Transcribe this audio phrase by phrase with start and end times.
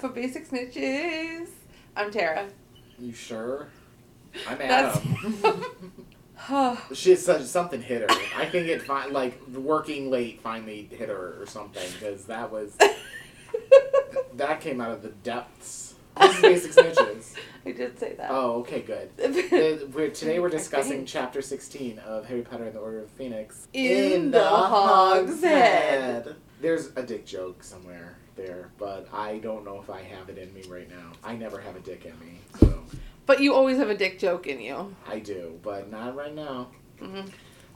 [0.00, 1.48] For basic snitches.
[1.94, 2.48] I'm Tara.
[2.98, 3.68] You sure?
[4.48, 5.62] I'm Adam.
[6.94, 8.18] she such something hit her.
[8.34, 12.78] I think it fi- like working late finally hit her or something because that was
[14.36, 15.96] that came out of the depths.
[16.18, 17.34] This is basic snitches.
[17.66, 18.30] I did say that.
[18.30, 19.10] Oh, okay, good.
[19.22, 23.68] Uh, we're, today we're discussing chapter 16 of Harry Potter and the Order of Phoenix.
[23.74, 26.36] In the Hog's Head.
[26.62, 30.52] There's a dick joke somewhere there, but I don't know if I have it in
[30.54, 31.12] me right now.
[31.22, 32.82] I never have a dick in me, so
[33.26, 34.94] But you always have a dick joke in you.
[35.06, 36.68] I do, but not right now.
[36.98, 37.20] hmm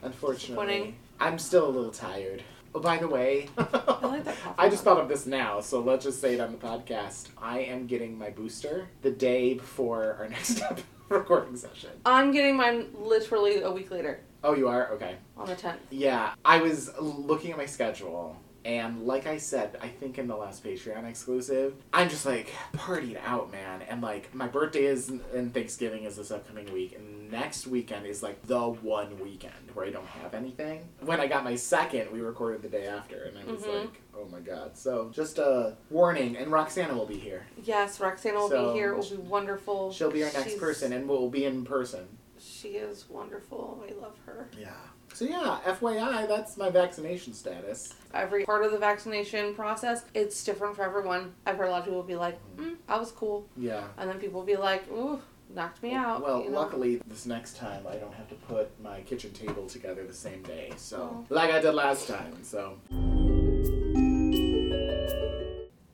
[0.02, 2.42] Unfortunately, I'm still a little tired.
[2.74, 4.27] Oh, by the way, I like.
[4.59, 7.28] I just thought of this now, so let's just say it on the podcast.
[7.40, 10.60] I am getting my booster the day before our next
[11.09, 11.90] recording session.
[12.04, 14.90] I'm getting mine literally a week later Oh, you are?
[14.93, 15.16] Okay.
[15.38, 15.76] on the 10th.
[15.90, 20.37] Yeah, I was looking at my schedule, and like I said, I think in the
[20.37, 23.82] last Patreon exclusive, I'm just like partied out, man.
[23.82, 28.23] And like my birthday is and Thanksgiving is this upcoming week, and next weekend is
[28.23, 30.88] like the one weekend where I don't have anything.
[31.01, 33.80] When I got my second, we recorded the day after, and I was Mhm.
[33.80, 34.76] like, oh my god.
[34.76, 37.46] So just a warning, and Roxana will be here.
[37.62, 38.93] Yes, Roxana will So, be here.
[38.93, 39.93] It will be wonderful.
[39.93, 42.18] She'll be our next She's- person, and we'll be in person.
[42.38, 43.82] She is wonderful.
[43.87, 44.49] We love her.
[44.59, 44.71] Yeah.
[45.15, 47.95] So yeah, FYI, that's my vaccination status.
[48.12, 51.32] Every part of the vaccination process, it's different for everyone.
[51.46, 53.46] I've heard a lot of people be like, mm, I was cool.
[53.56, 53.84] Yeah.
[53.96, 55.21] And then people will be like, ooh,
[55.54, 56.21] knocked me out.
[56.21, 56.59] Well, you know?
[56.59, 60.43] luckily, this next time I don't have to put my kitchen table together the same
[60.43, 61.26] day, so Oh.
[61.28, 62.43] like I did last time.
[62.43, 62.76] So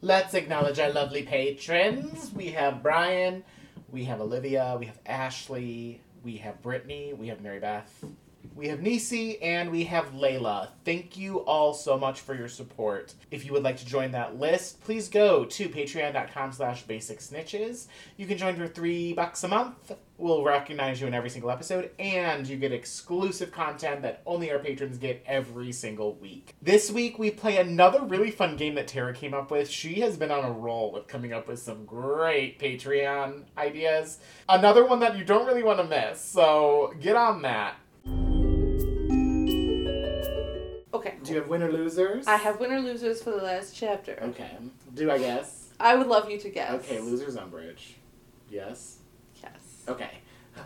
[0.00, 2.32] let's acknowledge our lovely patrons.
[2.34, 3.44] We have Brian,
[3.90, 7.92] we have Olivia, we have Ashley, we have Brittany, we have Mary Beth.
[8.60, 10.68] We have Nisi and we have Layla.
[10.84, 13.14] Thank you all so much for your support.
[13.30, 17.86] If you would like to join that list, please go to patreon.com slash basic snitches.
[18.18, 19.92] You can join for three bucks a month.
[20.18, 24.58] We'll recognize you in every single episode, and you get exclusive content that only our
[24.58, 26.54] patrons get every single week.
[26.60, 29.70] This week, we play another really fun game that Tara came up with.
[29.70, 34.18] She has been on a roll with coming up with some great Patreon ideas.
[34.50, 37.76] Another one that you don't really want to miss, so get on that.
[41.00, 41.14] Okay.
[41.24, 42.26] Do you have winner losers?
[42.26, 44.18] I have winner losers for the last chapter.
[44.22, 44.50] Okay.
[44.94, 45.68] Do I guess?
[45.80, 46.72] I would love you to guess.
[46.72, 47.94] Okay, losers Umbridge.
[48.50, 48.98] Yes.
[49.42, 49.82] Yes.
[49.88, 50.10] Okay.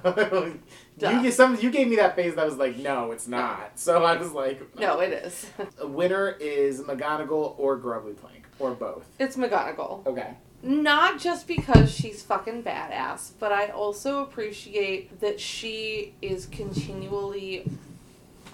[0.96, 3.72] You, gave some, you gave me that face that was like, no, it's not.
[3.80, 5.46] So I was like, No, it is.
[5.80, 9.04] A winner is McGonagall or Grubbly Plank, or both.
[9.18, 10.06] it's McGonagall.
[10.06, 10.34] Okay.
[10.62, 17.68] Not just because she's fucking badass, but I also appreciate that she is continually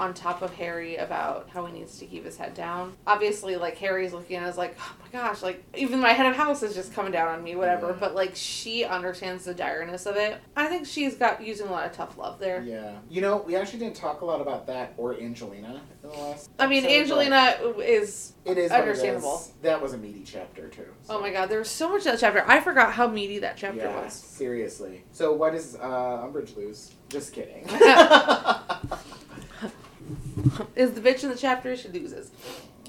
[0.00, 2.94] on top of Harry about how he needs to keep his head down.
[3.06, 6.27] Obviously, like Harry's looking at it as like, oh my gosh, like even my head
[6.27, 7.88] of house is just coming down on me, whatever.
[7.88, 7.97] Yeah.
[8.00, 10.41] But like she understands the direness of it.
[10.56, 12.62] I think she's got using a lot of tough love there.
[12.62, 12.97] Yeah.
[13.11, 16.50] You know, we actually didn't talk a lot about that or Angelina in the last.
[16.59, 18.32] I mean, episode, Angelina is.
[18.47, 19.37] It is understandable.
[19.37, 19.53] is.
[19.61, 20.87] That was a meaty chapter too.
[21.03, 22.43] so- Oh my god, there was so much in that chapter.
[22.49, 24.15] I forgot how meaty that chapter Yeah, was.
[24.15, 25.05] seriously.
[25.12, 25.81] So what does uh,
[26.25, 26.94] Umbridge lose?
[27.11, 27.67] Just kidding.
[30.76, 31.76] is the bitch in the chapter?
[31.76, 32.30] She loses.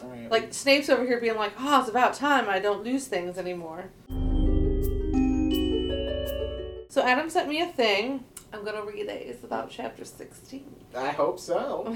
[0.04, 0.30] Right.
[0.32, 3.86] Like Snape's over here being like, "Oh, it's about time I don't lose things anymore."
[6.90, 8.26] So Adam sent me a thing.
[8.54, 9.28] I'm gonna read it.
[9.28, 10.66] It's about chapter 16.
[10.96, 11.96] I hope so.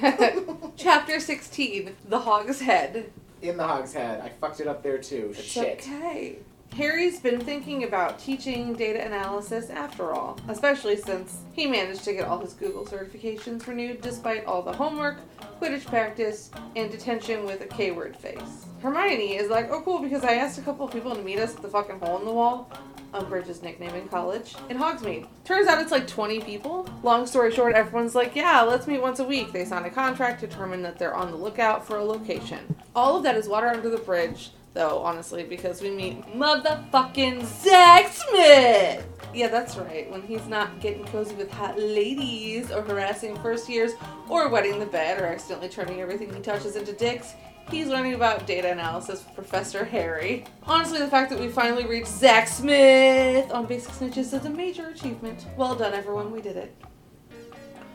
[0.77, 3.11] chapter 16, the Hog's Head.
[3.41, 5.31] in the Hog's Head, I fucked it up there too.
[5.31, 5.79] It's Shit.
[5.81, 6.37] okay.
[6.75, 12.27] Harry's been thinking about teaching data analysis after all, especially since he managed to get
[12.27, 15.19] all his Google certifications renewed despite all the homework,
[15.61, 18.65] Quidditch practice, and detention with a K word face.
[18.81, 21.55] Hermione is like, oh cool, because I asked a couple of people to meet us
[21.55, 22.69] at the fucking hole in the wall.
[23.13, 25.27] Umbridge's nickname in college, in Hogsmeade.
[25.45, 26.89] Turns out it's like 20 people.
[27.03, 29.53] Long story short, everyone's like, yeah, let's meet once a week.
[29.53, 32.75] They sign a contract, determine that they're on the lookout for a location.
[32.93, 38.11] All of that is water under the bridge, though, honestly, because we meet motherfucking Zach
[38.13, 39.07] Smith!
[39.33, 40.09] Yeah, that's right.
[40.11, 43.93] When he's not getting cozy with hot ladies, or harassing first years,
[44.29, 47.33] or wetting the bed, or accidentally turning everything he touches into dicks,
[47.71, 50.45] he's learning about data analysis with Professor Harry.
[50.63, 54.89] Honestly, the fact that we finally reached Zach Smith on Basic Snitches is a major
[54.89, 55.47] achievement.
[55.57, 56.31] Well done, everyone.
[56.31, 56.75] We did it.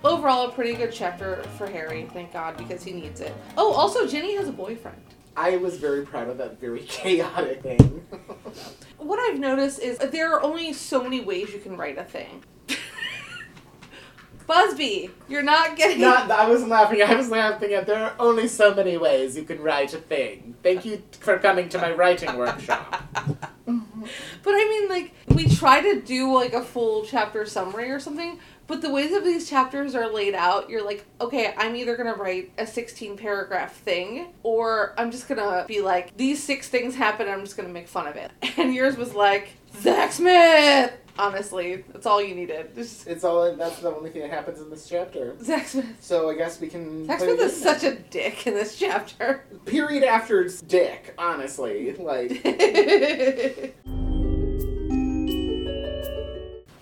[0.03, 3.35] Overall, a pretty good chapter for Harry, thank God, because he needs it.
[3.59, 5.03] Oh, also, Ginny has a boyfriend.
[5.37, 8.07] I was very proud of that very chaotic thing.
[8.99, 12.45] What I've noticed is there are only so many ways you can write a thing.
[14.47, 16.01] Busby, you're not getting.
[16.01, 17.03] Not, I wasn't laughing.
[17.03, 20.57] I was laughing at there are only so many ways you can write a thing.
[20.63, 23.03] Thank you for coming to my writing workshop.
[24.43, 28.41] But I mean, like, we try to do like a full chapter summary or something,
[28.71, 32.15] but the way that these chapters are laid out, you're like, okay, I'm either gonna
[32.15, 37.29] write a 16 paragraph thing, or I'm just gonna be like, these six things happen,
[37.29, 38.31] I'm just gonna make fun of it.
[38.61, 39.49] And yours was like,
[39.81, 40.93] Zach Smith!
[41.19, 42.75] Honestly, that's all you needed.
[42.75, 43.55] Just It's all.
[43.57, 45.35] That's the only thing that happens in this chapter.
[45.43, 45.87] Zach Smith.
[46.01, 47.07] So I guess we can.
[47.07, 49.45] Zach Smith is such a dick in this chapter.
[49.67, 51.15] period after dick.
[51.19, 53.77] Honestly, like.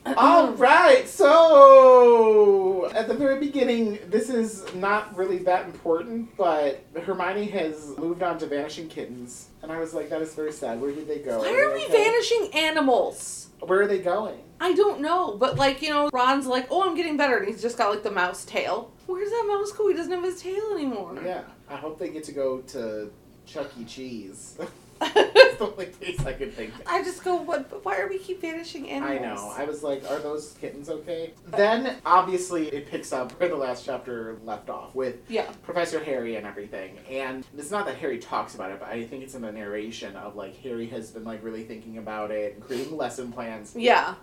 [0.17, 7.47] All right, so at the very beginning, this is not really that important, but Hermione
[7.47, 10.81] has moved on to vanishing kittens, and I was like, that is very sad.
[10.81, 11.41] Where did they go?
[11.41, 12.05] Why are we okay?
[12.05, 13.49] vanishing animals?
[13.61, 14.41] Where are they going?
[14.61, 17.61] I don't know, but like, you know, Ron's like, oh, I'm getting better, and he's
[17.61, 18.93] just got like the mouse tail.
[19.07, 19.89] Where's that mouse go?
[19.89, 21.19] He doesn't have his tail anymore.
[21.25, 23.11] Yeah, I hope they get to go to
[23.47, 23.85] Chuck E.
[23.85, 24.59] Cheese.
[25.01, 26.75] That's the only place I could think.
[26.75, 26.83] of.
[26.87, 27.85] I just go, what?
[27.85, 29.21] Why are we keep vanishing animals?
[29.21, 29.53] I know.
[29.57, 31.33] I was like, are those kittens okay?
[31.49, 35.51] Then, obviously, it picks up where the last chapter left off with Yeah.
[35.63, 36.99] Professor Harry and everything.
[37.11, 40.17] And it's not that Harry talks about it, but I think it's in the narration
[40.17, 43.75] of like Harry has been like really thinking about it and creating lesson plans.
[43.77, 44.15] Yeah.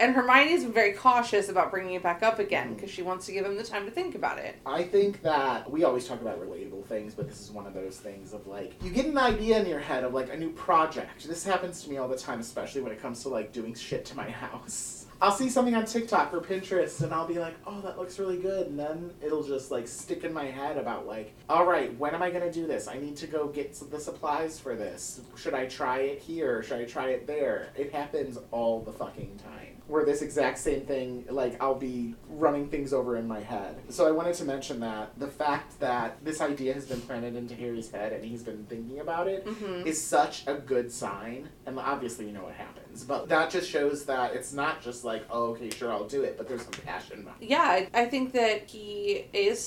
[0.00, 3.44] And Hermione's very cautious about bringing it back up again because she wants to give
[3.44, 4.56] him the time to think about it.
[4.64, 7.98] I think that we always talk about relatable things, but this is one of those
[7.98, 11.26] things of like you get an idea in your head of like a new project.
[11.26, 14.04] This happens to me all the time, especially when it comes to like doing shit
[14.06, 15.06] to my house.
[15.20, 18.36] I'll see something on TikTok or Pinterest and I'll be like, "Oh, that looks really
[18.36, 22.14] good." And then it'll just like stick in my head about like, "All right, when
[22.14, 22.86] am I going to do this?
[22.86, 25.22] I need to go get the supplies for this.
[25.36, 26.62] Should I try it here?
[26.62, 29.77] Should I try it there?" It happens all the fucking time.
[29.88, 33.76] Where this exact same thing, like I'll be running things over in my head.
[33.88, 37.54] So I wanted to mention that the fact that this idea has been planted into
[37.54, 41.48] Harry's head and he's been thinking about it hmm is such a good sign.
[41.66, 45.24] And obviously, you know what happens, but that just shows that it's not just like,
[45.30, 47.42] oh, okay, sure, I'll do it, but there's some passion behind.
[47.42, 47.48] it.
[47.48, 49.62] Yeah, I think that he is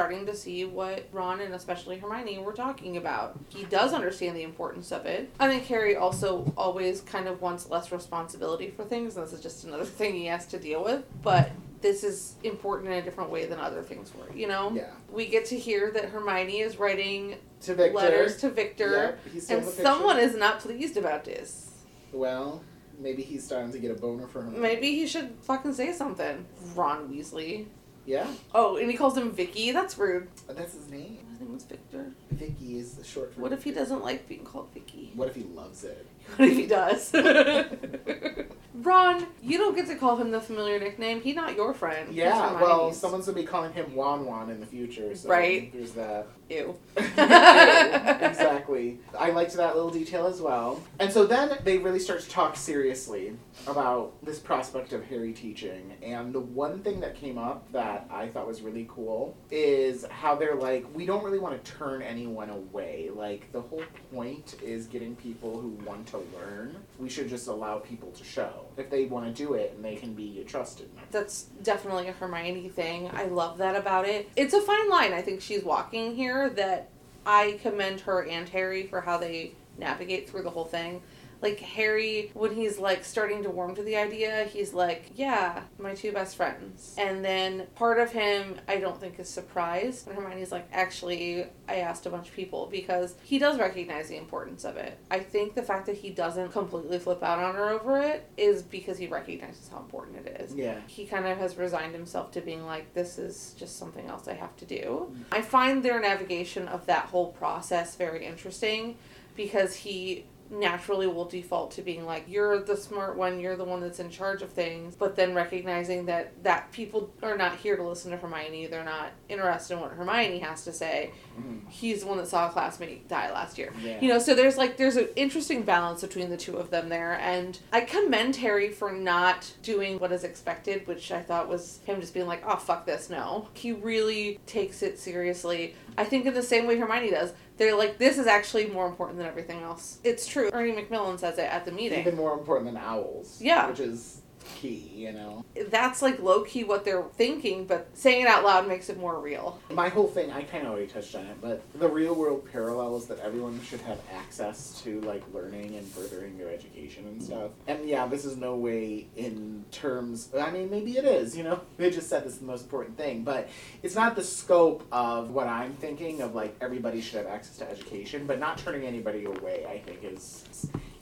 [0.00, 3.38] starting to see what Ron and especially Hermione were talking about.
[3.50, 5.30] He does understand the importance of it.
[5.38, 9.42] I think Harry also always kind of wants less responsibility for things, and this is
[9.42, 11.04] just another thing he has to deal with.
[11.22, 11.50] But
[11.82, 14.72] this is important in a different way than other things were, you know?
[14.74, 14.88] Yeah.
[15.12, 17.98] We get to hear that Hermione is writing To Victor.
[17.98, 19.82] letters to Victor, Yep, and in the picture.
[19.82, 21.72] someone is not pleased about this.
[22.10, 22.62] Well,
[22.98, 24.62] maybe he's starting to get a boner for him.
[24.62, 26.46] Maybe he should fucking say something.
[26.74, 27.66] Ron Weasley.
[28.06, 29.72] Yeah, Oh, and he calls him Vicky.
[29.72, 30.28] That's rude.
[30.48, 31.18] Oh, that's his name.
[31.30, 32.12] His name was Victor.
[32.30, 35.12] Vicky is the short for What if he doesn't like being called Vicky?
[35.14, 36.06] What if he loves it?
[36.36, 37.12] What if he does?
[38.82, 41.20] Ron, you don't get to call him the familiar nickname.
[41.20, 42.14] He's not your friend.
[42.14, 45.70] Yeah, well, someone's gonna be calling him Won-Won in the future, so Right.
[45.72, 46.28] there's that.
[46.48, 46.74] Ew.
[46.96, 48.98] exactly.
[49.18, 50.82] I liked that little detail as well.
[50.98, 53.36] And so then they really start to talk seriously
[53.66, 55.92] about this prospect of Harry teaching.
[56.02, 60.34] And the one thing that came up that I thought was really cool is how
[60.34, 63.10] they're like, we don't really want to turn anyone away.
[63.14, 66.76] Like, the whole point is getting people who want to learn.
[66.98, 69.96] We should just allow people to show if they want to do it and they
[69.96, 70.88] can be trusted.
[71.10, 73.10] That's definitely a Hermione thing.
[73.12, 74.28] I love that about it.
[74.36, 76.88] It's a fine line I think she's walking here that
[77.24, 81.02] I commend her and Harry for how they navigate through the whole thing.
[81.42, 85.94] Like Harry, when he's like starting to warm to the idea, he's like, "Yeah, my
[85.94, 90.06] two best friends." And then part of him, I don't think, is surprised.
[90.06, 94.16] And Hermione's like, "Actually, I asked a bunch of people because he does recognize the
[94.16, 94.98] importance of it.
[95.10, 98.62] I think the fact that he doesn't completely flip out on her over it is
[98.62, 100.80] because he recognizes how important it is." Yeah.
[100.86, 104.34] he kind of has resigned himself to being like, this is just something else I
[104.34, 105.10] have to do.
[105.10, 105.22] Mm.
[105.32, 108.96] I find their navigation of that whole process very interesting
[109.36, 113.80] because he naturally will default to being like you're the smart one you're the one
[113.80, 117.82] that's in charge of things but then recognizing that that people are not here to
[117.84, 121.12] listen to hermione they're not interested in what hermione has to say.
[121.38, 121.68] Mhm.
[121.70, 123.72] he's the one that saw a classmate die last year.
[123.82, 124.00] Yeah.
[124.00, 127.14] you know so there's like there's an interesting balance between the two of them there
[127.14, 132.00] and i commend harry for not doing what is expected which i thought was him
[132.00, 133.48] just being like oh fuck this no.
[133.54, 135.74] He really takes it seriously.
[135.98, 139.18] I think in the same way hermione does they're like this is actually more important
[139.18, 142.72] than everything else it's true ernie macmillan says it at the meeting Even more important
[142.72, 143.38] than O.W.L.s.
[143.40, 143.68] Yeah.
[143.68, 144.19] Which is
[144.56, 145.44] key, you know.
[145.68, 149.20] That's like low key what they're thinking, but saying it out loud makes it more
[149.20, 149.60] real.
[149.70, 153.06] My whole thing, I kind of already touched on it, but the real world parallels
[153.06, 157.50] that everyone should have access to, like learning and furthering their education and stuff.
[157.66, 160.28] And yeah, this is no way in terms.
[160.38, 161.36] I mean, maybe it is.
[161.36, 163.48] You know, they just said this is the most important thing, but
[163.82, 166.34] it's not the scope of what I'm thinking of.
[166.34, 169.66] Like everybody should have access to education, but not turning anybody away.
[169.68, 170.44] I think is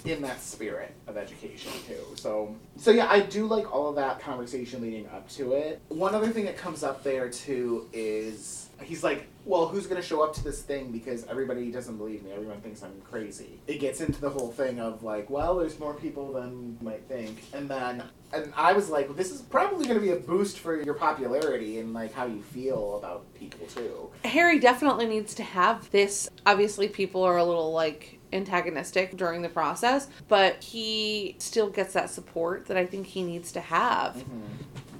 [0.08, 2.04] in that spirit of education too.
[2.14, 5.80] So so yeah, I do like all of that conversation leading up to it.
[5.88, 10.06] One other thing that comes up there too is he's like, well, who's going to
[10.06, 12.32] show up to this thing because everybody doesn't believe me.
[12.32, 13.60] Everyone thinks I'm crazy.
[13.66, 17.04] It gets into the whole thing of like, well, there's more people than you might
[17.08, 17.42] think.
[17.52, 20.80] And then and I was like, this is probably going to be a boost for
[20.80, 24.10] your popularity and like how you feel about people too.
[24.24, 26.28] Harry definitely needs to have this.
[26.44, 32.10] Obviously, people are a little like antagonistic during the process, but he still gets that
[32.10, 34.16] support that I think he needs to have.
[34.16, 34.42] Mm-hmm.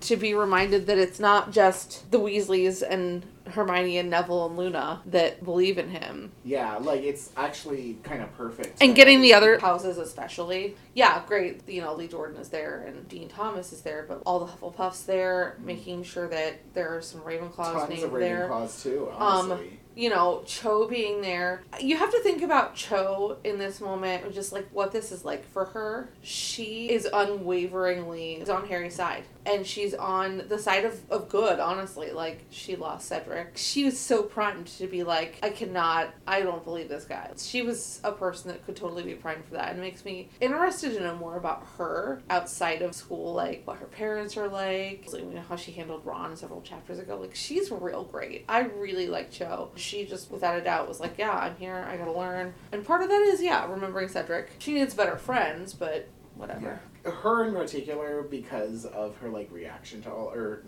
[0.02, 5.02] To be reminded that it's not just the Weasleys and Hermione and Neville and Luna
[5.06, 6.30] that believe in him.
[6.44, 8.80] Yeah, like it's actually kind of perfect.
[8.80, 10.76] And getting the other houses, especially.
[10.94, 11.68] Yeah, great.
[11.68, 15.04] You know, Lee Jordan is there and Dean Thomas is there, but all the Hufflepuffs
[15.04, 15.64] there, Mhm.
[15.64, 18.48] making sure that there are some Ravenclaws tons named of there.
[18.48, 19.08] Ravenclaws too.
[19.10, 19.80] Um, Honestly.
[19.98, 21.62] You know, Cho being there.
[21.80, 25.44] You have to think about Cho in this moment, just like what this is like
[25.50, 26.08] for her.
[26.22, 29.24] She is unwaveringly on Harry's side.
[29.48, 32.10] And she's on the side of, of good, honestly.
[32.10, 33.52] Like, she lost Cedric.
[33.56, 37.30] She was so primed to be like, I cannot, I don't believe this guy.
[37.38, 39.70] She was a person that could totally be primed for that.
[39.70, 43.78] And it makes me interested to know more about her outside of school, like what
[43.78, 47.16] her parents are like, you know, how she handled Ron several chapters ago.
[47.18, 48.44] Like, she's real great.
[48.50, 49.70] I really like Cho.
[49.76, 51.86] She just, without a doubt, was like, yeah, I'm here.
[51.88, 52.52] I gotta learn.
[52.70, 54.50] And part of that is, yeah, remembering Cedric.
[54.58, 56.80] She needs better friends, but whatever.
[57.10, 60.62] Her in particular because of her like reaction to all or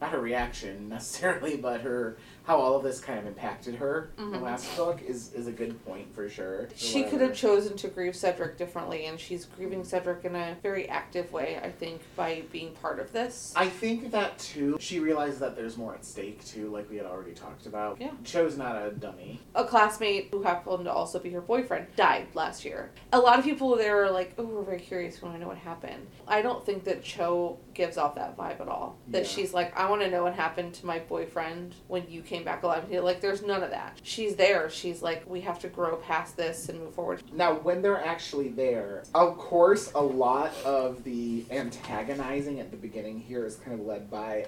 [0.00, 4.30] not her reaction necessarily but her how all of this kind of impacted her in
[4.30, 4.44] the mm-hmm.
[4.44, 8.16] last book is is a good point for sure She could have chosen to grieve
[8.16, 12.72] Cedric differently, and she's grieving Cedric in a very active way, I think, by being
[12.74, 13.52] part of this.
[13.56, 14.76] I think that too.
[14.80, 18.00] She realized that there's more at stake too, like we had already talked about.
[18.00, 18.10] Yeah.
[18.24, 19.40] Cho's not a dummy.
[19.54, 22.90] a classmate who happened to also be her boyfriend died last year.
[23.12, 25.20] A lot of people there are like, oh, we're very curious.
[25.20, 26.06] We want to know what happened.
[26.26, 28.96] I don't think that Cho gives off that vibe at all.
[29.08, 29.28] That Yeah.
[29.28, 32.62] she's like, I want to know what happened to my boyfriend when you came back
[32.62, 32.90] alive.
[32.90, 34.00] Like, there's none of that.
[34.02, 34.70] She's there.
[34.70, 37.22] She's like, we have to grow past this and move forward.
[37.32, 43.20] Now, when they're actually there, of course, a lot of the antagonizing at the beginning
[43.20, 44.46] here is kind of led by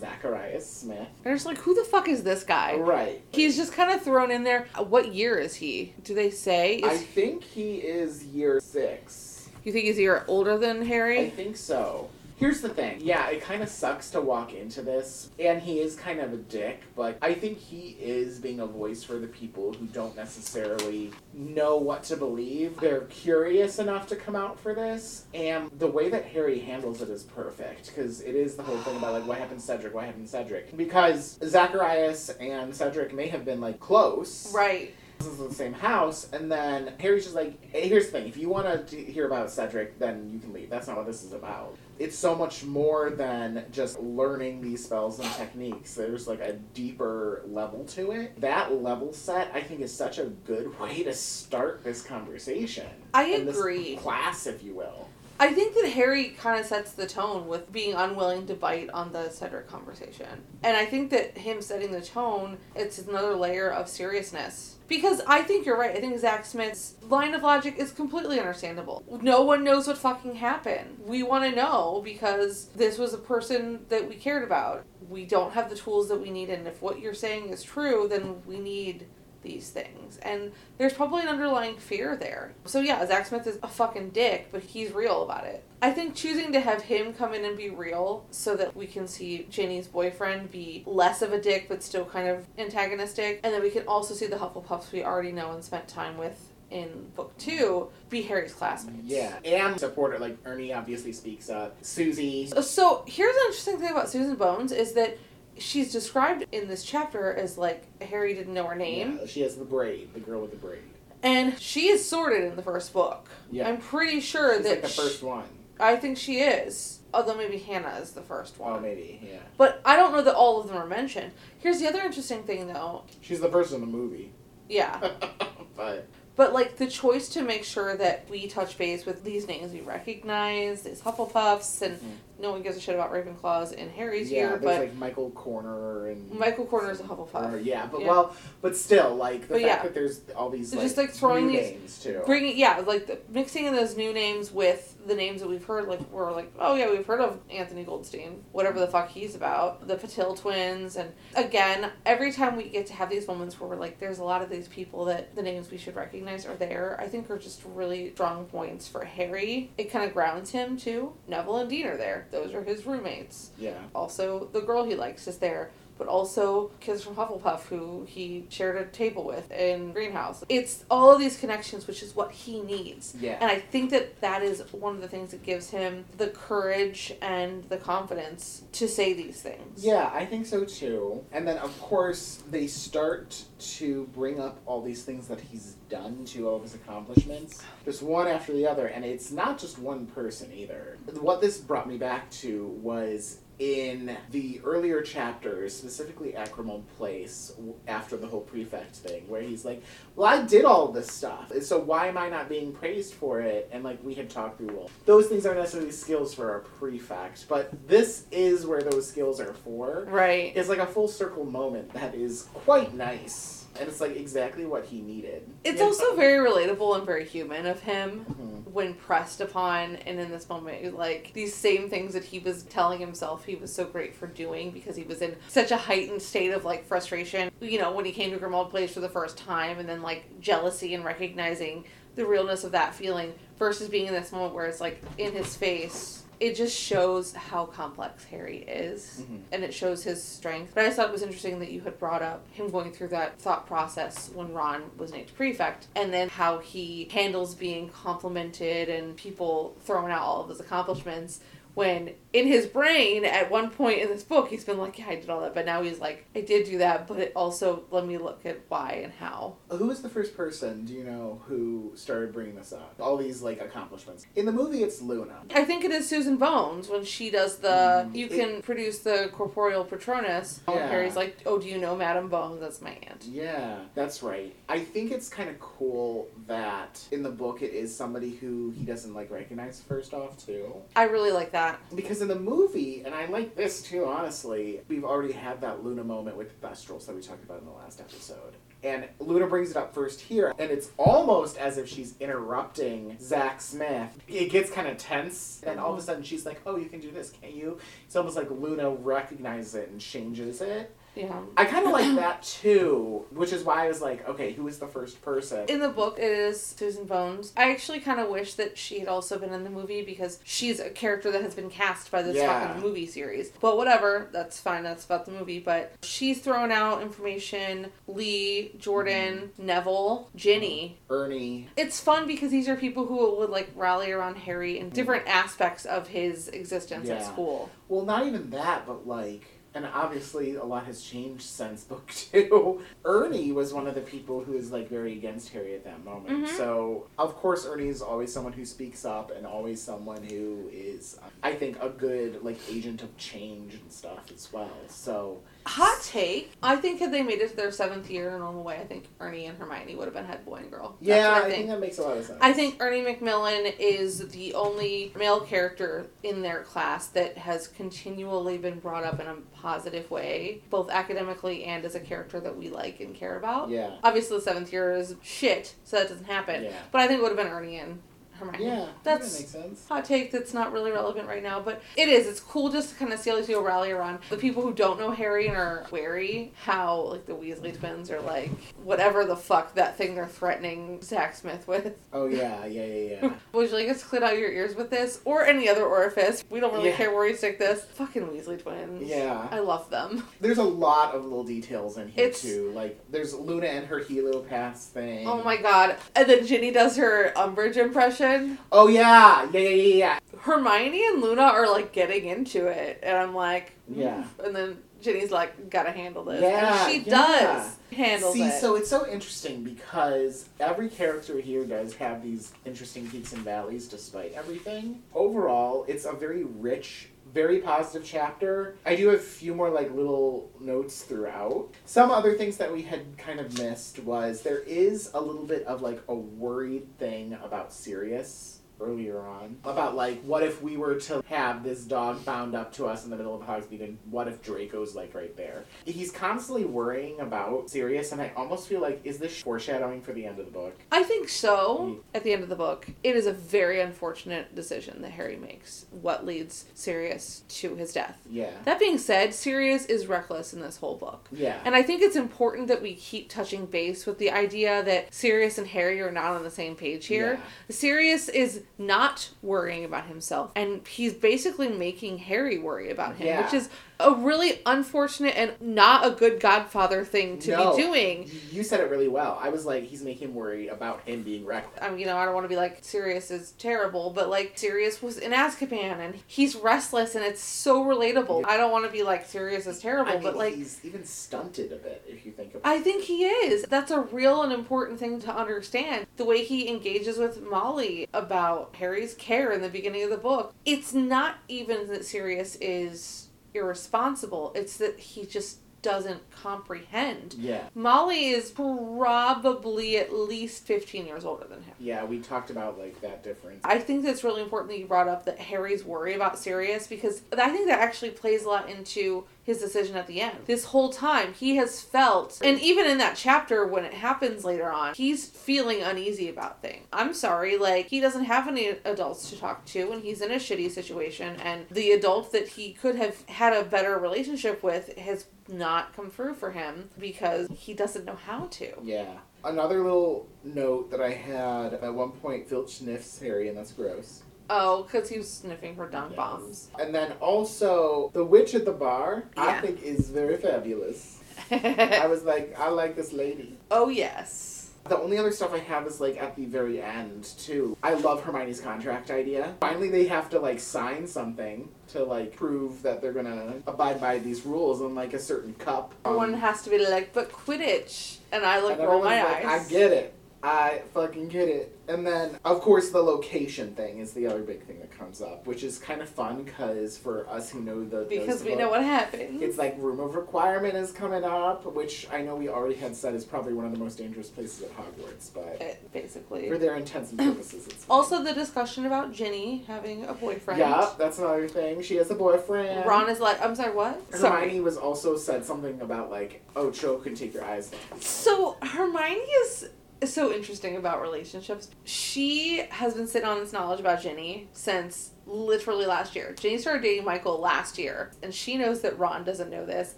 [0.00, 1.08] Zacharias Smith.
[1.24, 2.76] And it's like, who the fuck is this guy?
[2.76, 3.22] Right.
[3.30, 4.66] He's just kind of thrown in there.
[4.74, 5.92] Uh, what year is he?
[6.02, 6.80] Do they say?
[6.84, 9.48] I think he is year six.
[9.64, 11.20] you think he's a year older than Harry?
[11.26, 12.08] I think so.
[12.36, 12.98] Here's the thing.
[13.00, 16.36] Yeah, it kind of sucks to walk into this, and he is kind of a
[16.36, 21.12] dick, but I think he is being a voice for the people who don't necessarily
[21.32, 22.78] know what to believe.
[22.78, 27.08] They're curious enough to come out for this, and the way that Harry handles it
[27.08, 30.04] is perfect, because it is the whole thing about, like, what happened to Cedric, what
[30.04, 30.76] happened to Cedric.
[30.76, 34.94] Because Zacharias and Cedric may have been, like, close Right.
[35.18, 38.36] This is the same house, and then Harry's just like, hey, here's the thing: if
[38.36, 40.70] you want to hear about Cedric, then you can leave.
[40.70, 41.76] That's not what this is about.
[41.98, 45.94] It's so much more than just learning these spells and techniques.
[45.94, 48.38] There's like a deeper level to it.
[48.40, 52.88] That level set, I think, is such a good way to start this conversation.
[53.14, 53.96] I agree.
[53.96, 55.08] class, if you will.
[55.38, 59.12] I think that Harry kind of sets the tone with being unwilling to bite on
[59.12, 60.42] the Cedric conversation.
[60.62, 64.75] And I think that him setting the tone, it's another layer of seriousness.
[64.88, 65.96] Because I think you're right.
[65.96, 69.02] I think Zach Smith's line of logic is completely understandable.
[69.20, 70.98] No one knows what fucking happened.
[71.04, 74.84] We want to know because this was a person that we cared about.
[75.08, 78.06] We don't have the tools that we need, and if what you're saying is true,
[78.08, 79.06] then we need
[79.46, 80.18] these things.
[80.18, 82.52] And there's probably an underlying fear there.
[82.64, 85.64] So yeah, Zach Smith is a fucking dick, but he's real about it.
[85.80, 89.06] I think choosing to have him come in and be real so that we can
[89.06, 93.62] see Ginny's boyfriend be less of a dick but still kind of antagonistic, and then
[93.62, 97.36] we can also see the Hufflepuffs we already know and spent time with in book
[97.38, 99.04] two be Harry's classmates.
[99.04, 101.76] Yeah, and supporter like Ernie obviously speaks up.
[101.82, 105.18] Susie, So here's an interesting thing about Susan Bones is that
[105.58, 109.18] she's described in this chapter as like Harry didn't know her name.
[109.20, 110.82] yeah, she has the braid, the girl with the braid.
[111.22, 113.28] And she is sorted in the first book.
[113.50, 113.68] Yeah.
[113.68, 115.44] I'm pretty sure She's that like the sh- first one.
[115.80, 117.00] I think she is.
[117.12, 118.82] Although maybe Hannah is the first Oh, one.
[118.82, 119.38] maybe, yeah.
[119.56, 121.32] But I don't know that all of them are mentioned.
[121.58, 123.04] Here's the other interesting thing though.
[123.22, 124.32] She's the first in the movie.
[124.68, 125.10] Yeah.
[125.76, 129.72] but But like the choice to make sure that we touch base with these names
[129.72, 132.35] we recognize, these Hufflepuffs, and mm-hmm.
[132.38, 136.08] No one gives a shit about Ravenclaws in Harry's yeah, year, but like Michael Corner
[136.08, 137.54] and Michael Corner is a Hufflepuff.
[137.54, 138.08] or- yeah, but Yeah.
[138.08, 139.82] well, but still, like the But fact yeah.
[139.82, 142.22] that there's all these like, just, like, throwing these- names too.
[142.26, 145.86] Bringing yeah, like the, mixing in those new names with the names that we've heard,
[145.88, 149.86] like we're like, oh yeah, we've heard of Anthony Goldstein, whatever the fuck he's about,
[149.86, 153.76] the Patil twins, and again, every time we get to have these moments where we're
[153.76, 156.96] like, there's a lot of these people that the names we should recognize are there.
[157.00, 159.70] I think are just really strong points for Harry.
[159.78, 161.12] It kind of grounds him too.
[161.28, 163.50] Neville and Dean are there; those are his roommates.
[163.58, 168.46] yeah, Also, the girl he likes is there, but also kids from Hufflepuff who he
[168.48, 170.44] shared a table with in Greenhouse.
[170.48, 173.14] It's all of these connections, which is what he needs.
[173.20, 173.38] yeah.
[173.40, 177.12] And I think that that is one of the things that gives him the courage
[177.22, 179.84] and the confidence to say these things.
[179.84, 181.24] Yeah, I think so too.
[181.32, 186.24] And then, of course, they start to bring up all these things that he's done
[186.26, 188.86] to all of his accomplishments, just one after the other.
[188.86, 190.98] And it's not just one person either.
[191.20, 197.54] What this brought me back to was in the earlier chapters, specifically Grimmauld Place,
[197.88, 199.82] after the whole prefect thing, where he's like,
[200.14, 203.40] Well, I did all this stuff, and so why am I not being praised for
[203.40, 203.68] it?
[203.72, 207.46] And like we had talked through, well, those things aren't necessarily skills for a prefect,
[207.48, 210.06] but this is where those skills are for.
[210.10, 210.52] Right.
[210.54, 213.55] It's like a full circle moment that is quite nice.
[213.78, 215.48] And it's like exactly what he needed.
[215.64, 215.86] It's You know?
[215.86, 218.72] also very relatable and very human of him Mhm.
[218.72, 222.98] when pressed upon and in this moment like these same things that he was telling
[223.00, 226.50] himself he was so great for doing because he was in such a heightened state
[226.52, 229.78] of like frustration you know when he came to Grimmauld Place for the first time
[229.78, 231.84] and then like jealousy and recognizing
[232.16, 235.56] the realness of that feeling versus being in this moment where it's like in his
[235.56, 239.40] face it just shows how complex Harry is Mhm.
[239.52, 240.72] and it shows his strength.
[240.74, 243.08] But I just thought it was interesting that you had brought up him going through
[243.08, 248.88] that thought process when Ron was named prefect, and then how he handles being complimented
[248.88, 251.40] and people throwing out all of his accomplishments.
[251.76, 255.16] When in his brain, at one point in this book, he's been like, "Yeah, I
[255.16, 258.06] did all that," but now he's like, "I did do that, but it also let
[258.06, 261.92] me look at why and how." Who was the first person, do you know, who
[261.94, 262.94] started bringing this up?
[262.98, 264.24] All these like accomplishments.
[264.36, 265.42] In the movie, it's Luna.
[265.54, 267.68] I think it is Susan Bones when she does the
[268.08, 268.14] Mm.
[268.16, 270.60] you It- can produce the corporeal patronus.
[270.66, 270.86] Yeah.
[270.88, 272.58] Harry's like, oh, do you know Madame Bones?
[272.58, 273.24] That's my aunt.
[273.24, 274.54] Yeah, that's right.
[274.66, 278.86] I think it's kind of cool that in the book it is somebody who he
[278.86, 280.72] doesn't like recognize first off too.
[280.94, 281.65] I really like that.
[281.94, 286.04] Because in the movie, and I like this too, honestly, we've already had that Luna
[286.04, 288.54] moment with Thestrals that we talked about in the last episode.
[288.82, 293.60] And Luna brings it up first here, and it's almost as if she's interrupting Zach
[293.60, 294.16] Smith.
[294.28, 297.00] It gets kind of tense, and all of a sudden she's like, "Oh, you can
[297.00, 300.94] do this, can't you?" It's almost like Luna recognizes it and changes it.
[301.16, 301.40] Yeah.
[301.56, 304.78] I kind of like that too, which is why I was like, "Okay, who is
[304.78, 307.52] the first person?" In the book, it is Susan Bones.
[307.56, 310.78] I actually kind of wish that she had also been in the movie because she's
[310.78, 312.66] a character that has been cast by this Yeah.
[312.68, 313.50] fucking movie series.
[313.60, 314.82] But whatever, that's fine.
[314.82, 315.58] That's about the movie.
[315.58, 317.90] But she's throwing out information.
[318.06, 319.66] Lee, Jordan, mm-hmm.
[319.66, 320.98] Neville, Ginny.
[321.08, 321.68] Ernie.
[321.76, 325.84] It's fun because these are people who would like rally around Harry in different aspects
[325.86, 327.70] of his existence at school.
[327.88, 329.44] Well, not even that, but like,
[329.76, 332.82] and obviously a lot has changed since book two.
[333.04, 336.46] Ernie was one of the people who was like very against Harry at that moment.
[336.46, 336.56] Mhm.
[336.56, 341.18] So of course Ernie is always someone who speaks up and always someone who is,
[341.42, 344.70] I think, a good like agent of change and stuff as well.
[344.88, 346.52] So Hot take.
[346.62, 349.08] I think had they made it to their seventh year in the way, I think
[349.20, 350.96] Ernie and Hermione would have been head boy and girl.
[351.00, 351.68] That's yeah, what I think.
[351.68, 352.38] that makes a lot of sense.
[352.40, 358.58] I think Ernie Macmillan is the only male character in their class that has continually
[358.58, 362.68] been brought up in a positive way, both academically and as a character that we
[362.68, 363.68] like and care about.
[363.68, 363.96] Yeah.
[364.04, 366.64] Obviously, the seventh year is shit, so that doesn't happen.
[366.64, 366.72] Yeah.
[366.92, 368.00] But I think it would have been Ernie and
[368.38, 368.64] Hermione.
[368.64, 369.88] Yeah, That's- that makes sense.
[369.88, 372.26] Hot take that's not really relevant right now, but it is.
[372.26, 374.18] It's cool just to kind of see all these people rally around.
[374.30, 378.20] The people who don't know Harry and are wary how, like, the Weasley twins are
[378.20, 378.50] like,
[378.82, 381.96] whatever the fuck that thing they're threatening Zach Smith with.
[382.12, 383.32] Oh yeah, yeah, yeah, yeah.
[383.52, 385.20] Would you like us to clean out your ears with this?
[385.24, 386.44] Or any other orifice?
[386.50, 386.96] We don't really Yeah.
[386.96, 387.84] care where you stick this.
[387.94, 389.02] Fucking Weasley twins.
[389.08, 389.48] Yeah.
[389.50, 390.26] I love them.
[390.40, 392.70] There's a lot of little details in here It's- too.
[392.74, 395.26] Like there's Luna and her heliopaths thing.
[395.26, 395.96] Oh my god.
[396.14, 398.25] And then Ginny does her Umbridge impression.
[398.72, 400.18] Oh yeah, yeah, yeah, yeah, yeah.
[400.40, 403.00] Hermione and Luna are like getting into it.
[403.02, 403.96] And I'm like, mm.
[403.96, 404.24] Yeah.
[404.42, 406.42] And then Ginny's like, gotta handle this.
[406.42, 407.16] Yeah, and she yeah.
[407.16, 408.60] does handle See, it.
[408.60, 413.88] so it's so interesting because every character here does have these interesting peaks and valleys
[413.88, 415.02] despite everything.
[415.14, 418.76] Overall, it's a very rich, very positive chapter.
[418.86, 421.68] I do have a few more like little notes throughout.
[421.84, 425.62] Some other things that we had kind of missed was there is a little bit
[425.64, 430.96] of like a worried thing about Sirius earlier on about like what if we were
[430.96, 434.28] to have this dog bound up to us in the middle of Hogsmeade and what
[434.28, 435.64] if Draco's like right there.
[435.84, 440.26] He's constantly worrying about Sirius and I almost feel like is this foreshadowing for the
[440.26, 440.78] end of the book?
[440.92, 441.76] I think so.
[441.76, 442.16] Hmm.
[442.16, 445.86] At the end of the book, it is a very unfortunate decision that Harry makes.
[445.90, 448.18] What leads Sirius to his death?
[448.30, 448.50] Yeah.
[448.64, 451.28] That being said, Sirius is reckless in this whole book.
[451.32, 451.60] Yeah.
[451.64, 455.58] And I think it's important that we keep touching base with the idea that Sirius
[455.58, 457.40] and Harry are not on the same page here.
[457.70, 463.44] Sirius is not worrying about himself, and he's basically making Harry worry about him, Yeah.
[463.44, 467.76] which is a really unfortunate and not a good godfather thing to No.
[467.76, 468.30] be doing.
[468.50, 469.38] You said it really well.
[469.40, 471.78] I was like, he's making him worry about him being reckless.
[471.82, 474.52] I mean, you know, I don't want to be like Sirius is terrible, but like
[474.56, 478.44] Sirius was in Azkaban and he's restless and it's so relatable.
[478.46, 481.04] I don't want to be like Sirius is terrible, I mean, but like he's even
[481.04, 483.62] stunted a bit if you think about I think he is.
[483.62, 486.06] That's a real and important thing to understand.
[486.16, 490.54] The way he engages with Molly about Harry's care in the beginning of the book.
[490.64, 493.25] It's not even that Sirius is
[493.56, 497.34] irresponsible, it's that he just doesn't comprehend.
[497.38, 497.68] Yeah.
[497.74, 501.74] Molly is probably at least 15 years older than him.
[501.78, 503.60] Yeah, we talked about like that difference.
[503.64, 507.22] I think that's really important that you brought up that Harry's worry about Sirius because
[507.36, 510.38] I think that actually plays a lot into his decision at the end.
[510.46, 514.72] This whole time, he has felt, and even in that chapter when it happens later
[514.72, 516.84] on, he's feeling uneasy about things.
[516.92, 520.36] I'm sorry, like, he doesn't have any adults to talk to, and he's in a
[520.36, 525.26] shitty situation, and the adult that he could have had a better relationship with has
[525.48, 528.72] not come through for him because he doesn't know how to.
[528.82, 529.18] Yeah.
[529.44, 534.22] Another little note that I had at one point, Filch sniffs Harry, and that's gross.
[534.48, 536.16] Oh, because he was sniffing her dung Yes.
[536.16, 536.68] bombs.
[536.80, 541.20] And then also, the witch at the bar, I think is very fabulous.
[541.50, 543.56] I was like, I like this lady.
[543.70, 544.55] oh, yes.
[544.88, 547.76] The only other stuff I have is like at the very end too.
[547.82, 549.54] I love Hermione's contract idea.
[549.60, 554.18] Finally, they have to like sign something to like prove that they're gonna abide by
[554.18, 555.94] these rules on like a certain cup.
[556.04, 558.18] Um, One has to be like, but Quidditch.
[558.32, 559.66] And I like and roll my like, eyes.
[559.66, 560.14] I get it.
[560.46, 561.76] I fucking get it.
[561.88, 565.44] And then, of course, the location thing is the other big thing that comes up,
[565.44, 568.68] which is kind of fun because for us who know the Because we book, know
[568.70, 569.42] what happens.
[569.42, 573.14] It's like Room of Requirement is coming up, which I know we already had said
[573.16, 576.48] is probably one of the most dangerous places at Hogwarts, but It, basically.
[576.48, 577.84] for their intents and purposes, it's.
[577.90, 580.60] Also, the discussion about Ginny having a boyfriend.
[580.60, 581.82] Yeah, that's another thing.
[581.82, 582.86] She has a boyfriend.
[582.86, 584.00] Ron is like, I'm sorry, what?
[584.12, 584.60] Hermione Sorry.
[584.60, 587.72] was also said something about like, oh, Cho can take your eyes.
[587.92, 588.00] off.
[588.02, 589.70] So, Hermione is
[590.04, 591.70] so interesting about relationships.
[591.84, 596.34] She has been sitting on this knowledge about Ginny since literally last year.
[596.38, 599.96] Ginny started dating Michael last year, and she knows that Ron doesn't know this.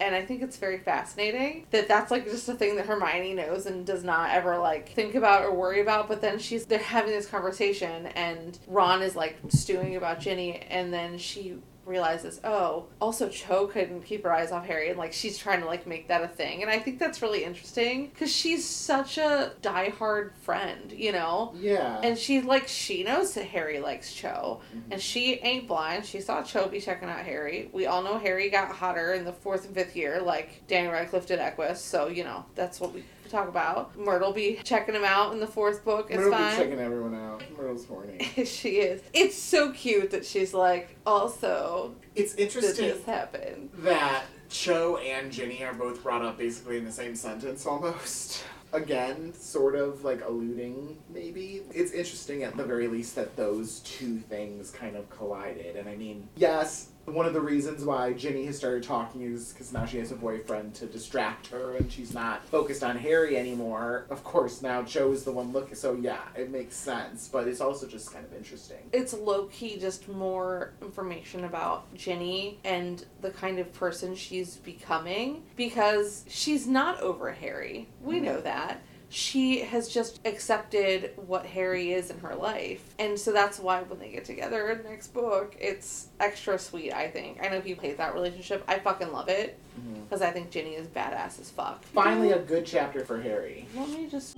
[0.00, 3.66] And I think it's very fascinating that that's like just a thing that Hermione knows
[3.66, 6.08] and does not ever like think about or worry about.
[6.08, 10.92] But then she's they're having this conversation, and Ron is like stewing about Ginny, and
[10.92, 15.36] then she realizes, oh, also Cho couldn't keep her eyes off Harry, and like she's
[15.38, 18.64] trying to like make that a thing, and I think that's really interesting because she's
[18.68, 21.54] such a diehard friend, you know.
[21.58, 22.00] Yeah.
[22.02, 24.82] And she's like, she knows that Harry likes Cho, Mhm.
[24.92, 26.06] and she ain't blind.
[26.06, 27.68] She saw Cho be checking out Harry.
[27.72, 31.26] We all know Harry got hotter in the fourth and fifth year, like Daniel Radcliffe
[31.26, 31.80] did Equus.
[31.80, 33.98] So you know that's what we talk about.
[33.98, 36.08] Myrtle be checking him out in the fourth book.
[36.10, 36.56] It's Myrtle be fine.
[36.56, 37.42] checking everyone out.
[37.56, 38.18] Myrtle's horny.
[38.44, 39.02] she is.
[39.12, 43.70] It's so cute that she's like, also, It's interesting this happen?
[43.78, 48.44] that Cho and Ginny are both brought up basically in the same sentence almost.
[48.74, 51.60] Again, sort of like alluding, maybe.
[51.74, 55.76] It's interesting at the very least that those two things kind of collided.
[55.76, 59.72] And I mean, yes, one of the reasons why Ginny has started talking is because
[59.72, 64.06] now she has a boyfriend to distract her and she's not focused on Harry anymore.
[64.10, 67.28] Of course, now Cho is the one looking, so yeah, it makes sense.
[67.28, 68.78] But it's also just kind of interesting.
[68.92, 75.42] It's low key just more information about Ginny and the kind of person she's becoming
[75.56, 77.88] because she's not over Harry.
[78.02, 78.44] We know mm-hmm.
[78.44, 78.82] that.
[79.12, 82.94] She has just accepted what Harry is in her life.
[82.98, 86.94] And so that's why when they get together in the next book, it's extra sweet,
[86.94, 87.38] I think.
[87.42, 88.64] I know people hate that relationship.
[88.66, 90.00] I fucking love it mm-hmm.
[90.04, 91.84] because I think Ginny is badass as fuck.
[91.84, 93.68] Finally, a good chapter for Harry.
[93.76, 94.34] Let me just.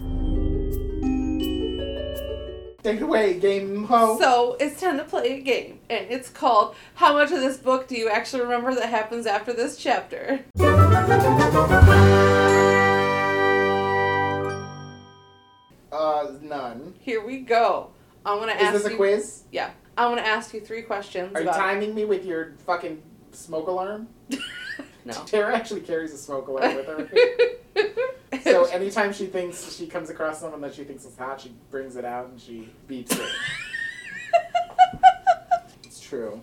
[2.83, 4.19] Take it away, game ho.
[4.19, 7.87] So it's time to play a game, and it's called How much of this book
[7.87, 10.45] do you actually remember that happens after this chapter?
[15.95, 16.93] Uh, none.
[17.01, 17.91] Here we go.
[18.27, 18.97] I'm gonna Is ask this a you.
[18.97, 19.45] quiz?
[19.53, 19.71] Yeah.
[19.97, 24.09] I'm gonna ask you three questions Are you timing me with your fucking smoke alarm?
[25.05, 25.13] no.
[25.27, 28.41] Tara actually carries a smoke alarm with her.
[28.43, 31.95] so anytime she thinks she comes across someone that she thinks is hot, she brings
[31.95, 33.23] it out and she beats it.
[35.85, 36.43] It's true.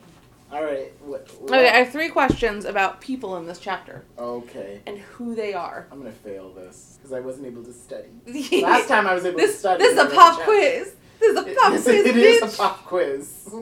[0.52, 0.92] All right.
[1.02, 4.82] What, what- okay, I have three questions about people in this chapter okay.
[4.86, 5.88] and who they are.
[5.92, 8.10] I'm gonna fail this because I wasn't able to study.
[8.62, 9.84] Last time I was able to this, study.
[9.84, 10.94] this is a pop quiz.
[11.20, 13.54] This is a pop yes, quiz, it is a pop quiz.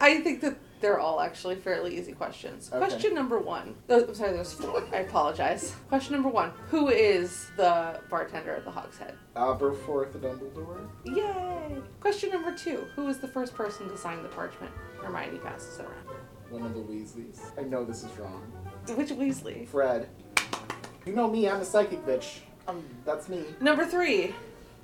[0.00, 2.68] I think that they're all actually fairly easy questions.
[2.68, 2.78] Okay.
[2.78, 3.74] Question number one.
[3.88, 4.82] Oh, I'm sorry, there's four.
[4.92, 5.74] I apologize.
[5.88, 6.52] Question number one.
[6.70, 9.14] Who is the bartender at the Hogshead?
[9.36, 10.88] Aberforth the Dumbledore.
[11.04, 11.80] Yay!
[12.00, 12.86] Question number two.
[12.96, 14.72] Who was the first person to sign the parchment?
[15.02, 16.18] Hermione passes it around.
[16.50, 17.40] One of the Weasleys.
[17.58, 18.42] I know this is wrong.
[18.94, 19.68] Which Weasley?
[19.68, 20.08] Fred.
[21.04, 21.48] You know me.
[21.48, 22.40] I'm a psychic bitch.
[22.66, 23.44] Um, that's me.
[23.60, 24.34] Number three.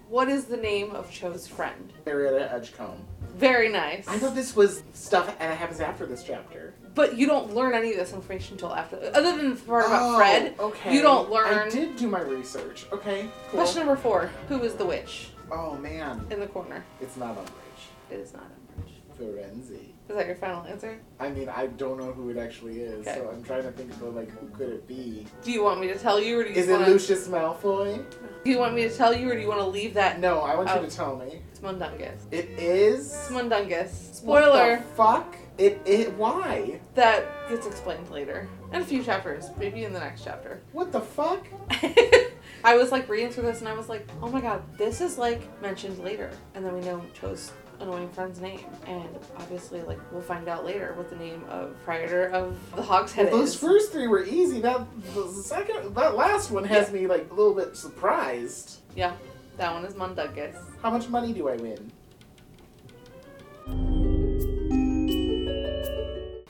[0.09, 1.93] What is the name of Cho's friend?
[2.07, 3.01] Marietta Edgecombe.
[3.37, 4.07] Very nice.
[4.07, 6.75] I know this was stuff that happens after this chapter.
[6.95, 8.97] But you don't learn any of this information until after.
[9.15, 10.95] Other than the part about Oh, Fred, Okay.
[10.95, 11.47] you don't learn.
[11.53, 12.87] I did do my research.
[12.93, 13.29] Okay.
[13.51, 13.61] Cool.
[13.61, 14.31] Question number four.
[14.49, 16.85] Who is the witch Oh man, in the corner?
[17.01, 18.11] it's not Umbridge.
[18.13, 18.93] It is not Umbridge.
[19.19, 19.81] Firenze.
[20.09, 21.01] Is that your final answer?
[21.19, 23.19] I mean, I don't know who it actually is, Okay.
[23.19, 25.27] so I'm trying to think of like who could it be?
[25.43, 28.05] Do you want me to tell you, or do you Is it Lucius Malfoy?
[28.45, 30.21] Do you want me to tell you, or do you want to leave that?
[30.21, 30.75] No, I want Oh.
[30.75, 30.91] you to oh.
[30.91, 31.41] tell me.
[31.51, 32.27] It's Mundungus.
[32.31, 33.07] It is.
[33.07, 34.21] It's Mundungus.
[34.23, 34.77] What Spoiler.
[34.77, 35.37] the fuck?
[35.57, 36.81] It it why?
[36.95, 38.49] That gets explained later.
[38.73, 40.61] In a few chapters, maybe in the next chapter.
[40.73, 41.47] What the fuck?
[42.65, 45.17] I was like reading through this and I was like, oh my god, this is
[45.17, 46.31] like mentioned later.
[46.55, 48.65] And then we know Cho's annoying friend's name.
[48.87, 53.27] And obviously, like, we'll find out later what the name of Praetor of the Hogshead
[53.31, 53.61] Well, those is.
[53.61, 54.61] first three were easy.
[54.61, 58.79] That the second, that last one has me like a little bit surprised.
[58.95, 59.15] yeah,
[59.57, 60.57] that one is Mundungus.
[60.83, 61.91] How much money do I win?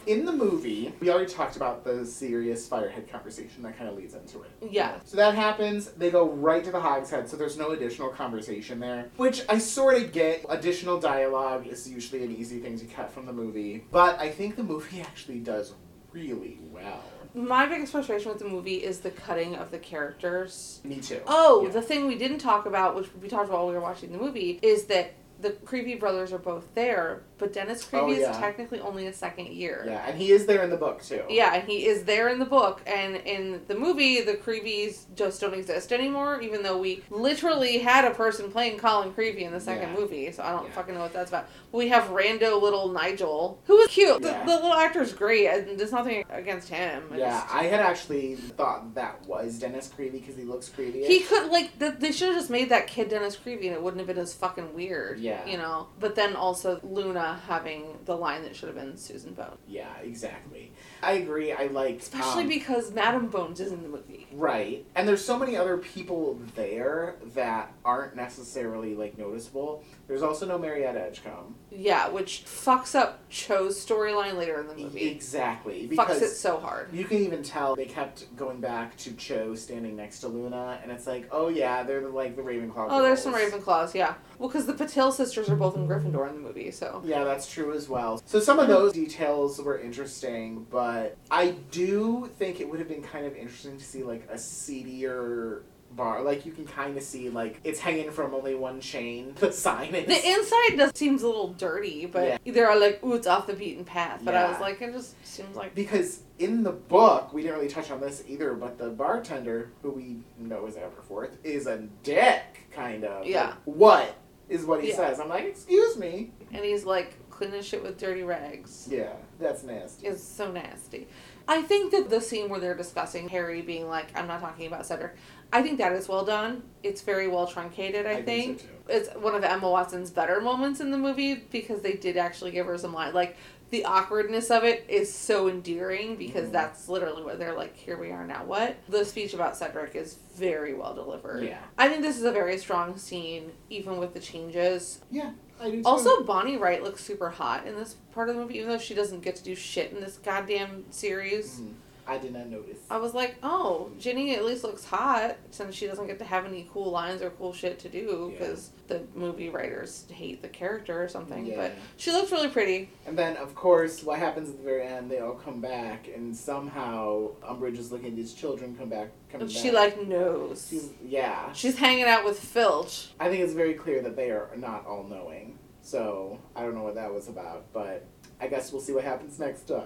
[0.07, 4.15] In the movie, we already talked about the Sirius firehead conversation that kind of leads
[4.15, 4.51] into it.
[4.71, 4.97] Yeah.
[5.05, 9.11] So that happens, they go right to the Hogshead, so there's no additional conversation there.
[9.17, 10.45] Which I sort of get.
[10.49, 13.85] Additional dialogue is usually an easy thing to cut from the movie.
[13.91, 15.73] But I think the movie actually does
[16.13, 17.03] really well.
[17.35, 20.81] My biggest frustration with the movie is the cutting of the characters.
[20.85, 21.21] Me too.
[21.27, 21.71] Oh, Yeah.
[21.71, 24.19] the thing we didn't talk about, which we talked about while we were watching the
[24.19, 28.31] movie, is that the creepy brothers are both there, but Dennis oh, Creevey Oh, yeah.
[28.31, 29.85] is technically only a second year.
[29.87, 31.23] Yeah, and he is there in the book too.
[31.29, 35.41] Yeah, and he is there in the book, and in the movie, the Creeveys just
[35.41, 36.41] don't exist anymore.
[36.41, 40.01] Even though we literally had a person playing Colin Creevey in the second Yeah.
[40.01, 40.73] movie, so I don't Yeah.
[40.73, 41.47] fucking know what that's about.
[41.73, 44.23] We have rando little Nigel, who is cute.
[44.23, 44.45] The, Yeah.
[44.45, 47.09] the little actor's great, and there's nothing against him.
[47.13, 51.05] I Yeah, just- I had actually thought that was Dennis Creevey because he looks creepy.
[51.05, 53.83] He could like th- they should have just made that kid Dennis Creevey, and it
[53.83, 55.19] wouldn't have been as fucking weird.
[55.21, 55.45] Yeah.
[55.47, 55.89] you know.
[55.99, 60.73] But then also Luna having the line that should have been Susan Bone, Yeah, exactly.
[61.03, 61.53] I agree.
[61.53, 64.24] I like especially um, because Madam Bones is in the movie.
[64.35, 64.85] Right.
[64.95, 69.85] And there's so many other people there that aren't necessarily like noticeable.
[70.09, 71.55] There's also no Marietta Edgecombe.
[71.71, 75.09] Yeah, which fucks up Cho's storyline later in the movie.
[75.09, 75.89] Exactly.
[75.93, 76.93] Fucks it so hard.
[76.93, 80.91] you can even tell they kept going back to Cho standing next to Luna and
[80.93, 83.35] it's like, oh yeah, they're the, like the Ravenclaw Oh, there's some.
[83.35, 84.15] Ravenclaws, yeah.
[84.39, 87.03] Well, because the Patil sisters are both in Gryffindor in the movie, so.
[87.05, 88.21] Yeah, that's true as well.
[88.27, 93.03] So some of those details were interesting, but I do think it would have been
[93.03, 96.23] kind of interesting to see like a seedier bar.
[96.23, 99.35] Like you can kind of see like it's hanging from only one chain.
[99.41, 100.07] The sign is.
[100.07, 103.85] The inside does seems a little dirty, but they're like, ooh, it's off the beaten
[103.85, 104.21] path.
[104.25, 105.75] But I was like, it just seems like.
[105.75, 109.91] because in the book, we didn't really touch on this either, but the bartender, who
[109.93, 113.27] we know is Aberforth, is a dick, kind of.
[113.27, 113.47] Yeah.
[113.49, 114.17] Like, what
[114.49, 114.97] is what he Yeah.
[114.97, 115.21] says?
[115.21, 116.33] I'm like, excuse me.
[116.53, 118.89] And he's like cleaning shit with dirty rags.
[118.91, 120.07] Yeah, that's nasty.
[120.07, 121.07] It's so nasty.
[121.47, 124.87] I think that the scene where they're discussing Harry being like, I'm not talking about
[124.87, 125.15] Cedric,
[125.53, 126.63] I think that is well done.
[126.83, 128.61] It's very well truncated, I, think.
[128.61, 128.67] so.
[128.89, 132.67] It's one of Emma Watson's better moments in the movie because they did actually give
[132.67, 133.13] her some line.
[133.13, 133.37] Like,
[133.71, 136.53] the awkwardness of it is so endearing because Mhm.
[136.53, 138.77] that's literally what they're like, here we are now, what?
[138.89, 141.45] The speech about Cedric is very well delivered.
[141.45, 141.59] Yeah.
[141.77, 145.01] I think this is a very strong scene, even with the changes.
[145.11, 145.54] Yeah, I.
[145.85, 148.95] Also, Bonnie Wright looks super hot in this part of the movie, even though she
[148.95, 151.61] doesn't get to do shit in this goddamn series.
[151.61, 151.75] Mhm.
[152.07, 152.79] I did not notice.
[152.91, 156.45] I was like, oh, Ginny at least looks hot since she doesn't get to have
[156.45, 158.39] any cool lines or cool shit to do Yeah.
[158.39, 161.47] because the movie writers hate the character or something.
[161.47, 161.57] Yeah.
[161.57, 162.91] But she looks really pretty.
[163.07, 165.11] And then, of course, what happens at the very end?
[165.11, 169.09] They all come back, and somehow Umbridge is looking at these children come back.
[169.31, 169.97] Coming she back.
[169.97, 170.67] like knows.
[170.69, 171.53] She's, yeah.
[171.53, 173.09] She's hanging out with Filch.
[173.19, 175.59] I think it's very clear that they are not all knowing.
[175.81, 178.07] So I don't know what that was about, but
[178.41, 179.85] I guess we'll see what happens next time.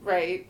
[0.00, 0.48] Right.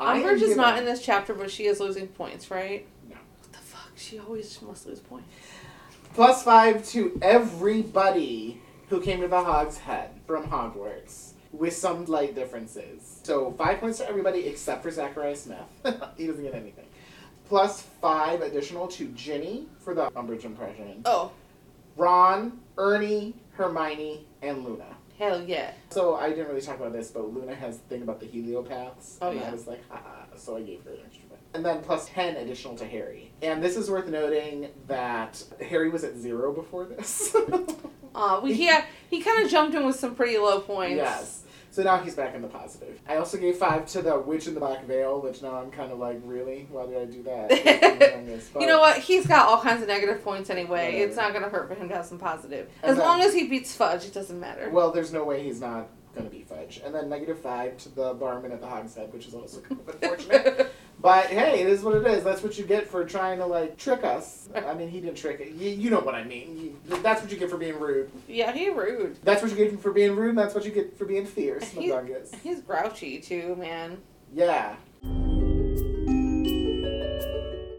[0.00, 2.86] Umbridge is not in this chapter, but she is losing points, right?
[3.08, 3.16] No.
[3.16, 3.90] What the fuck?
[3.96, 5.28] She always must lose points.
[6.14, 12.34] Plus five to everybody who came to the Hog's Head from Hogwarts, with some light
[12.34, 13.20] differences.
[13.22, 15.58] So five points to everybody except for Zachariah Smith.
[16.16, 16.86] he doesn't get anything.
[17.48, 21.02] Plus five additional to Ginny for the Umbridge impression.
[21.04, 21.32] Oh,
[21.96, 24.95] Ron, Ernie, Hermione, and Luna.
[25.18, 25.72] Hell yeah.
[25.90, 29.16] So I didn't really talk about this, but Luna has the thing about the heliopaths.
[29.22, 30.24] Oh, and I was like, haha.
[30.36, 31.38] So I gave her an extra bit.
[31.54, 33.32] And then plus 10 additional to Harry.
[33.42, 37.34] And this is worth noting that Harry was at zero before this.
[38.16, 40.96] Uh, we yeah, he kind of jumped in with some pretty low points.
[40.96, 41.42] yes.
[41.76, 42.98] So now he's back in the positive.
[43.06, 45.92] I also gave five to the Witch in the Black Veil, which now I'm kind
[45.92, 46.66] of like, really?
[46.70, 47.52] Why did I do that?
[47.84, 48.96] I'm the youngest, You know what?
[48.96, 50.86] He's got all kinds of negative points anyway.
[50.94, 51.04] Whatever.
[51.04, 52.70] It's not gonna hurt for him to have some positive.
[52.82, 54.70] And As then- long as he beats Fudge, it doesn't matter.
[54.70, 56.80] Well, there's no way he's not going to be Fudge.
[56.82, 59.88] And then negative five to the barman at the Hogshead, which is also kind of
[60.02, 60.72] unfortunate.
[61.06, 62.24] But hey, it is what it is.
[62.24, 64.48] That's what you get for trying to like trick us.
[64.56, 65.52] I mean, he didn't trick it.
[65.52, 66.56] You, you know what I mean.
[66.88, 68.10] You, that's what you get for being rude.
[68.26, 69.16] yeah, he rude.
[69.22, 70.30] That's what you get for being rude.
[70.30, 71.68] And that's what you get for being fierce.
[71.68, 71.92] He-
[72.42, 73.98] He's grouchy too, man.
[74.34, 74.74] Yeah.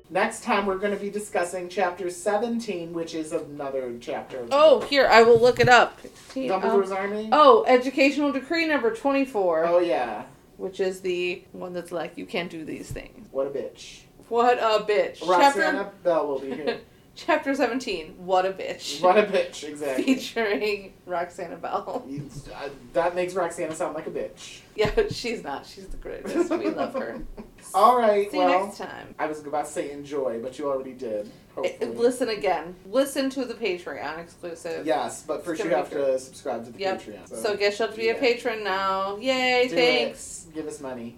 [0.09, 4.47] Next time we're going to be discussing chapter 17, which is another chapter.
[4.53, 5.99] Oh, here I will look it up.
[6.33, 7.29] Dumbledore's Um, army.
[7.33, 9.65] oh, educational decree number 24.
[9.65, 10.23] Oh, yeah.
[10.57, 13.27] Which is the one that's like you can't do these things.
[13.31, 14.01] What a bitch.
[14.29, 15.25] What a bitch.
[15.27, 16.79] Roxana Chapter Bell will be here.
[17.15, 18.15] chapter seventeen.
[18.17, 19.01] What a bitch.
[19.01, 20.03] what a bitch, exactly.
[20.03, 22.05] Featuring Roxana Bell.
[22.53, 24.59] Uh, that makes Roxana sound like a bitch.
[24.75, 25.65] Yeah, but she's not.
[25.65, 26.49] She's the greatest.
[26.51, 27.21] We love her.
[27.73, 29.13] All right, See you well, next time.
[29.19, 31.27] I was about to say enjoy, but you already did.
[31.27, 31.95] Eh, Hopefully.
[31.95, 32.75] Listen again.
[32.85, 34.85] Listen to the Patreon exclusive.
[34.85, 37.01] Yes, but first you have to subscribe to the Yep.
[37.01, 37.29] Patreon.
[37.35, 39.17] So guess you'll have to be a patron now.
[39.17, 40.45] Yay, Do thanks.
[40.49, 40.53] it.
[40.55, 41.17] Give us money.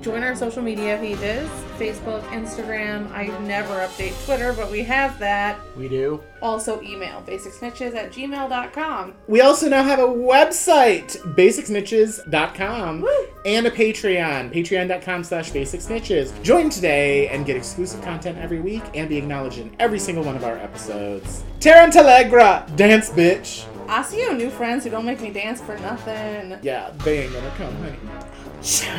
[0.00, 1.48] Join our social media pages
[1.80, 3.10] Facebook, Instagram.
[3.12, 5.58] I never update Twitter, but we have that.
[5.76, 6.22] We do.
[6.42, 9.14] Also, email basicsnitches at gmail.com.
[9.28, 13.08] We also now have a website, basicsnitches.com,
[13.46, 16.42] and a Patreon, patreon.com slash basicsnitches.
[16.42, 20.36] Join today and get exclusive content every week and be acknowledged in every single one
[20.36, 21.44] of our episodes.
[21.60, 23.66] Tarantallegra, dance bitch.
[23.88, 26.58] I see you new friends who don't make me dance for nothing.
[26.62, 27.98] Yeah, they ain't gonna come, honey.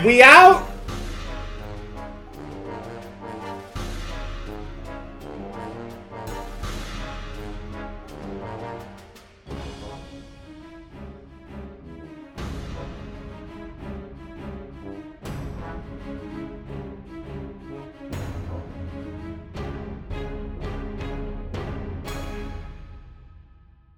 [0.04, 0.81] We out!